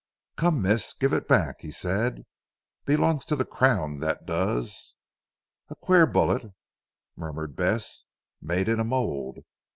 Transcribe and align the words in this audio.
"Come 0.35 0.63
Miss 0.63 0.93
give 0.95 1.13
it 1.13 1.27
back?" 1.27 1.57
he 1.59 1.69
said. 1.69 2.25
"Belongs 2.85 3.23
to 3.25 3.35
the 3.35 3.45
Crown 3.45 3.99
that 3.99 4.25
does." 4.25 4.95
"A 5.69 5.75
queer 5.75 6.07
bullet," 6.07 6.53
murmured 7.15 7.55
Bess, 7.55 8.05
"made 8.41 8.67
in 8.67 8.79
a 8.79 8.83
mould. 8.83 9.43